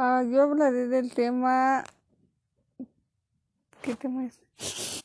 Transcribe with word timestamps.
Ah, 0.00 0.22
yo 0.22 0.42
hablaré 0.42 0.86
del 0.86 1.12
tema. 1.12 1.82
¿Qué 3.82 3.96
tema 3.96 4.26
es? 4.26 5.02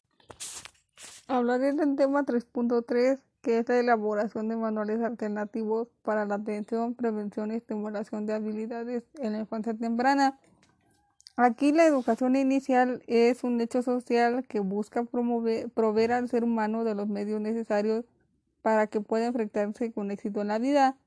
Hablaré 1.28 1.74
del 1.74 1.96
tema 1.96 2.24
3.3, 2.24 3.20
que 3.42 3.58
es 3.58 3.70
la 3.70 3.80
elaboración 3.80 4.50
de 4.50 4.56
manuales 4.56 5.02
alternativos 5.02 5.88
para 6.04 6.28
la 6.28 6.36
atención, 6.36 6.94
prevención 6.94 7.52
y 7.52 7.56
estimulación 7.56 8.28
de 8.28 8.34
habilidades 8.34 9.04
en 9.18 9.34
la 9.34 9.40
infancia 9.40 9.74
temprana. 9.74 10.38
Aquí 11.38 11.72
la 11.72 11.88
educación 11.88 12.36
inicial 12.36 13.02
es 13.08 13.44
un 13.44 13.60
hecho 13.62 13.82
social 13.82 14.46
que 14.48 14.60
busca 14.60 15.06
proveer 15.06 16.12
al 16.12 16.30
ser 16.30 16.44
humano 16.44 16.84
de 16.84 16.94
los 16.94 17.08
medios 17.08 17.42
necesarios 17.42 18.06
para 18.62 18.86
que 18.86 19.02
pueda 19.02 19.26
enfrentarse 19.26 19.92
con 19.92 20.12
éxito 20.12 20.42
en 20.42 20.50
la 20.50 20.60
vida. 20.60 20.98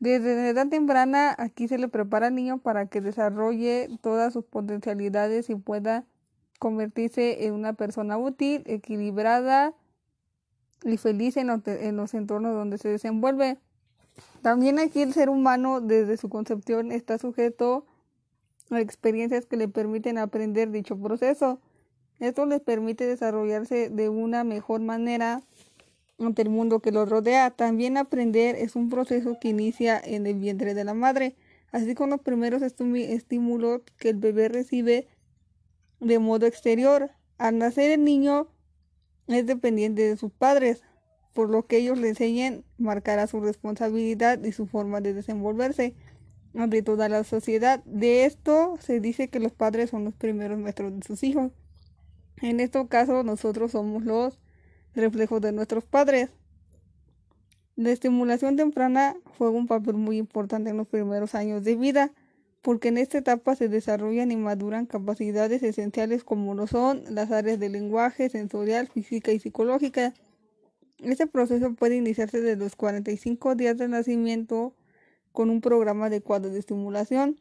Desde 0.00 0.48
edad 0.48 0.68
temprana 0.68 1.34
aquí 1.38 1.68
se 1.68 1.76
le 1.76 1.86
prepara 1.86 2.28
al 2.28 2.34
niño 2.34 2.56
para 2.56 2.86
que 2.86 3.02
desarrolle 3.02 3.90
todas 4.00 4.32
sus 4.32 4.44
potencialidades 4.46 5.50
y 5.50 5.56
pueda 5.56 6.06
convertirse 6.58 7.46
en 7.46 7.52
una 7.52 7.74
persona 7.74 8.16
útil, 8.16 8.62
equilibrada 8.66 9.74
y 10.84 10.96
feliz 10.96 11.36
en 11.36 11.48
los, 11.48 11.60
en 11.66 11.96
los 11.96 12.14
entornos 12.14 12.54
donde 12.54 12.78
se 12.78 12.88
desenvuelve. 12.88 13.58
También 14.40 14.78
aquí 14.78 15.02
el 15.02 15.12
ser 15.12 15.28
humano 15.28 15.82
desde 15.82 16.16
su 16.16 16.30
concepción 16.30 16.92
está 16.92 17.18
sujeto 17.18 17.84
a 18.70 18.80
experiencias 18.80 19.44
que 19.44 19.58
le 19.58 19.68
permiten 19.68 20.16
aprender 20.16 20.70
dicho 20.70 20.96
proceso. 20.96 21.60
Esto 22.20 22.46
les 22.46 22.60
permite 22.60 23.04
desarrollarse 23.04 23.90
de 23.90 24.08
una 24.08 24.44
mejor 24.44 24.80
manera 24.80 25.42
ante 26.20 26.42
el 26.42 26.50
mundo 26.50 26.80
que 26.80 26.92
los 26.92 27.08
rodea. 27.08 27.50
También 27.50 27.96
aprender 27.96 28.56
es 28.56 28.76
un 28.76 28.88
proceso 28.88 29.38
que 29.40 29.48
inicia 29.48 30.00
en 30.02 30.26
el 30.26 30.36
vientre 30.36 30.74
de 30.74 30.84
la 30.84 30.94
madre, 30.94 31.36
así 31.72 31.94
con 31.94 32.10
los 32.10 32.20
primeros 32.20 32.62
estímulos 32.62 33.82
que 33.98 34.10
el 34.10 34.16
bebé 34.16 34.48
recibe 34.48 35.08
de 36.00 36.18
modo 36.18 36.46
exterior. 36.46 37.10
Al 37.38 37.58
nacer 37.58 37.90
el 37.90 38.04
niño 38.04 38.48
es 39.26 39.46
dependiente 39.46 40.02
de 40.02 40.16
sus 40.16 40.32
padres, 40.32 40.82
por 41.32 41.48
lo 41.48 41.66
que 41.66 41.78
ellos 41.78 41.98
le 41.98 42.08
enseñan 42.08 42.64
marcará 42.76 43.26
su 43.26 43.40
responsabilidad 43.40 44.42
y 44.42 44.52
su 44.52 44.66
forma 44.66 45.00
de 45.00 45.14
desenvolverse 45.14 45.94
ante 46.54 46.82
toda 46.82 47.08
la 47.08 47.24
sociedad. 47.24 47.82
De 47.84 48.24
esto 48.24 48.76
se 48.80 49.00
dice 49.00 49.28
que 49.28 49.40
los 49.40 49.52
padres 49.52 49.90
son 49.90 50.04
los 50.04 50.14
primeros 50.14 50.58
maestros 50.58 50.94
de 50.94 51.02
sus 51.06 51.22
hijos. 51.22 51.52
En 52.42 52.58
este 52.58 52.86
caso 52.88 53.22
nosotros 53.22 53.72
somos 53.72 54.04
los 54.04 54.38
reflejos 54.94 55.40
de 55.40 55.52
nuestros 55.52 55.84
padres. 55.84 56.30
La 57.76 57.90
estimulación 57.90 58.56
temprana 58.56 59.16
juega 59.38 59.56
un 59.56 59.66
papel 59.66 59.94
muy 59.94 60.18
importante 60.18 60.70
en 60.70 60.76
los 60.76 60.86
primeros 60.86 61.34
años 61.34 61.64
de 61.64 61.76
vida, 61.76 62.12
porque 62.62 62.88
en 62.88 62.98
esta 62.98 63.18
etapa 63.18 63.56
se 63.56 63.68
desarrollan 63.68 64.30
y 64.32 64.36
maduran 64.36 64.86
capacidades 64.86 65.62
esenciales 65.62 66.24
como 66.24 66.54
lo 66.54 66.66
son 66.66 67.02
las 67.08 67.30
áreas 67.30 67.58
de 67.58 67.70
lenguaje, 67.70 68.28
sensorial, 68.28 68.88
física 68.88 69.32
y 69.32 69.40
psicológica. 69.40 70.12
Este 70.98 71.26
proceso 71.26 71.72
puede 71.74 71.96
iniciarse 71.96 72.42
desde 72.42 72.62
los 72.62 72.76
45 72.76 73.54
días 73.54 73.78
de 73.78 73.88
nacimiento 73.88 74.74
con 75.32 75.48
un 75.48 75.62
programa 75.62 76.06
adecuado 76.06 76.50
de 76.50 76.58
estimulación. 76.58 77.40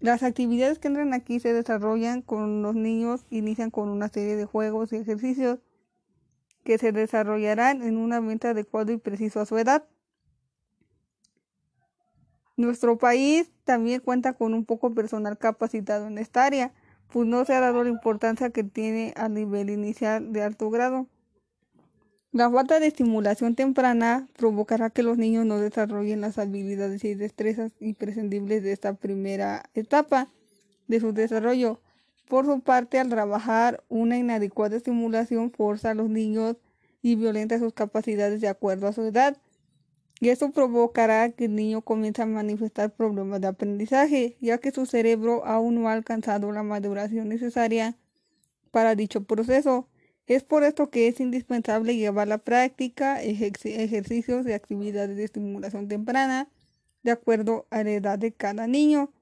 Las 0.00 0.22
actividades 0.22 0.78
que 0.78 0.88
entran 0.88 1.12
aquí 1.12 1.40
se 1.40 1.52
desarrollan 1.52 2.22
con 2.22 2.62
los 2.62 2.74
niños, 2.74 3.26
inician 3.28 3.70
con 3.70 3.90
una 3.90 4.08
serie 4.08 4.36
de 4.36 4.46
juegos 4.46 4.92
y 4.92 4.96
ejercicios 4.96 5.58
que 6.66 6.78
se 6.78 6.90
desarrollarán 6.90 7.80
en 7.82 7.96
un 7.96 8.12
ambiente 8.12 8.48
adecuado 8.48 8.92
y 8.92 8.98
preciso 8.98 9.40
a 9.40 9.46
su 9.46 9.56
edad. 9.56 9.86
Nuestro 12.56 12.98
país 12.98 13.52
también 13.62 14.00
cuenta 14.00 14.32
con 14.32 14.52
un 14.52 14.64
poco 14.64 14.92
personal 14.92 15.38
capacitado 15.38 16.08
en 16.08 16.18
esta 16.18 16.44
área, 16.44 16.72
pues 17.12 17.26
no 17.28 17.44
se 17.44 17.54
ha 17.54 17.60
dado 17.60 17.84
la 17.84 17.90
importancia 17.90 18.50
que 18.50 18.64
tiene 18.64 19.14
a 19.16 19.28
nivel 19.28 19.70
inicial 19.70 20.32
de 20.32 20.42
alto 20.42 20.68
grado. 20.68 21.06
La 22.32 22.50
falta 22.50 22.80
de 22.80 22.88
estimulación 22.88 23.54
temprana 23.54 24.26
provocará 24.36 24.90
que 24.90 25.04
los 25.04 25.18
niños 25.18 25.46
no 25.46 25.60
desarrollen 25.60 26.20
las 26.20 26.36
habilidades 26.36 27.04
y 27.04 27.14
destrezas 27.14 27.70
imprescindibles 27.78 28.64
de 28.64 28.72
esta 28.72 28.94
primera 28.94 29.70
etapa 29.74 30.28
de 30.88 30.98
su 30.98 31.12
desarrollo, 31.12 31.80
por 32.28 32.46
su 32.46 32.60
parte, 32.60 32.98
al 32.98 33.08
trabajar 33.08 33.82
una 33.88 34.18
inadecuada 34.18 34.76
estimulación 34.76 35.50
forza 35.50 35.90
a 35.90 35.94
los 35.94 36.10
niños 36.10 36.56
y 37.02 37.16
violenta 37.16 37.58
sus 37.58 37.72
capacidades 37.72 38.40
de 38.40 38.48
acuerdo 38.48 38.86
a 38.86 38.92
su 38.92 39.02
edad. 39.02 39.36
Y 40.20 40.30
esto 40.30 40.50
provocará 40.50 41.30
que 41.30 41.44
el 41.44 41.54
niño 41.54 41.82
comience 41.82 42.22
a 42.22 42.26
manifestar 42.26 42.94
problemas 42.94 43.40
de 43.40 43.48
aprendizaje, 43.48 44.36
ya 44.40 44.58
que 44.58 44.70
su 44.72 44.86
cerebro 44.86 45.44
aún 45.44 45.74
no 45.74 45.88
ha 45.88 45.92
alcanzado 45.92 46.50
la 46.52 46.62
maduración 46.62 47.28
necesaria 47.28 47.96
para 48.70 48.94
dicho 48.94 49.24
proceso. 49.24 49.88
Es 50.26 50.42
por 50.42 50.64
esto 50.64 50.90
que 50.90 51.06
es 51.08 51.20
indispensable 51.20 51.96
llevar 51.96 52.28
la 52.28 52.38
práctica 52.38 53.22
ejercicios 53.22 54.46
y 54.46 54.52
actividades 54.52 55.16
de 55.16 55.24
estimulación 55.24 55.86
temprana 55.86 56.48
de 57.02 57.12
acuerdo 57.12 57.66
a 57.70 57.84
la 57.84 57.90
edad 57.90 58.18
de 58.18 58.32
cada 58.32 58.66
niño. 58.66 59.12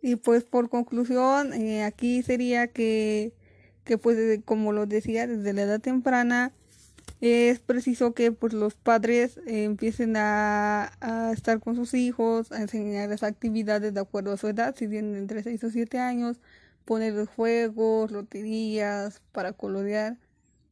Y 0.00 0.16
pues 0.16 0.44
por 0.44 0.68
conclusión, 0.68 1.52
eh, 1.52 1.84
aquí 1.84 2.22
sería 2.22 2.68
que, 2.68 3.32
que 3.84 3.98
pues 3.98 4.40
como 4.44 4.72
lo 4.72 4.86
decía, 4.86 5.26
desde 5.26 5.52
la 5.52 5.62
edad 5.62 5.80
temprana 5.80 6.52
es 7.20 7.58
preciso 7.58 8.14
que 8.14 8.30
pues 8.32 8.52
los 8.52 8.74
padres 8.74 9.38
eh, 9.46 9.64
empiecen 9.64 10.16
a, 10.16 10.92
a, 11.00 11.32
estar 11.32 11.58
con 11.60 11.74
sus 11.74 11.94
hijos, 11.94 12.52
a 12.52 12.62
enseñar 12.62 13.08
las 13.08 13.24
actividades 13.24 13.92
de 13.92 14.00
acuerdo 14.00 14.32
a 14.32 14.36
su 14.36 14.48
edad, 14.48 14.76
si 14.76 14.86
tienen 14.88 15.16
entre 15.16 15.42
6 15.42 15.64
o 15.64 15.70
7 15.70 15.98
años, 15.98 16.40
poner 16.84 17.14
los 17.14 17.28
juegos, 17.28 18.12
loterías 18.12 19.20
para 19.32 19.52
colorear 19.52 20.16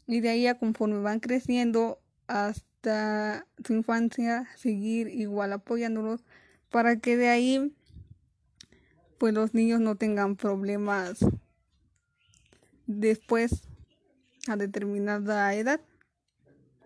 y 0.06 0.20
de 0.20 0.30
ahí 0.30 0.46
a 0.46 0.58
conforme 0.58 1.00
van 1.00 1.20
creciendo 1.20 2.00
hasta 2.26 3.46
su 3.64 3.74
infancia 3.74 4.48
seguir 4.56 5.08
igual 5.08 5.52
apoyándolos 5.52 6.24
para 6.70 6.96
que 6.96 7.16
de 7.16 7.28
ahí 7.28 7.72
pues 9.18 9.34
los 9.34 9.54
niños 9.54 9.80
no 9.80 9.96
tengan 9.96 10.36
problemas 10.36 11.24
después 12.86 13.62
a 14.48 14.56
determinada 14.56 15.54
edad. 15.54 15.80